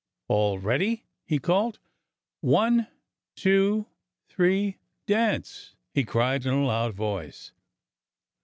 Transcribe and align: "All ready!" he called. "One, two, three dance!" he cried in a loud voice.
"All 0.27 0.57
ready!" 0.57 1.03
he 1.27 1.37
called. 1.37 1.77
"One, 2.39 2.87
two, 3.35 3.85
three 4.29 4.77
dance!" 5.05 5.75
he 5.93 6.05
cried 6.05 6.43
in 6.43 6.53
a 6.55 6.65
loud 6.65 6.95
voice. 6.95 7.51